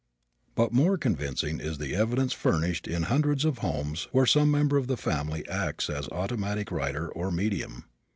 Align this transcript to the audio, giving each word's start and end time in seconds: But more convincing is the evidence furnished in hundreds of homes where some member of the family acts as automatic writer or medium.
But 0.55 0.73
more 0.73 0.97
convincing 0.97 1.59
is 1.59 1.77
the 1.77 1.93
evidence 1.93 2.33
furnished 2.33 2.87
in 2.87 3.03
hundreds 3.03 3.45
of 3.45 3.59
homes 3.59 4.07
where 4.11 4.25
some 4.25 4.49
member 4.49 4.77
of 4.77 4.87
the 4.87 4.97
family 4.97 5.47
acts 5.47 5.91
as 5.91 6.09
automatic 6.09 6.71
writer 6.71 7.07
or 7.07 7.29
medium. 7.29 7.83